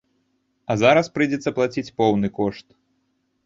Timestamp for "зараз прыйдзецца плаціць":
0.83-1.95